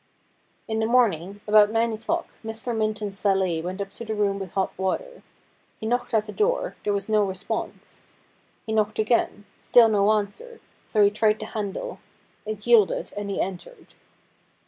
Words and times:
In 0.67 0.79
the 0.79 0.87
morning, 0.87 1.41
about 1.47 1.69
nine 1.69 1.93
o'clock, 1.93 2.27
Mr. 2.43 2.75
Minton's 2.75 3.21
valet 3.21 3.61
went 3.61 3.79
up 3.79 3.91
to 3.91 4.03
the 4.03 4.15
room 4.15 4.39
with 4.39 4.53
hot 4.53 4.73
water. 4.75 5.21
He 5.79 5.85
knocked 5.85 6.11
at 6.15 6.25
the 6.25 6.31
door, 6.31 6.75
there 6.83 6.91
was 6.91 7.07
no 7.07 7.23
response. 7.23 8.01
He 8.65 8.73
knocked 8.73 8.97
again, 8.97 9.45
still 9.61 9.89
no 9.89 10.11
answer, 10.13 10.59
so 10.85 11.03
he 11.03 11.11
tried 11.11 11.37
the 11.37 11.45
handle; 11.45 11.99
it 12.47 12.65
yielded, 12.65 13.13
and 13.15 13.29
he 13.29 13.39
entered. 13.39 13.93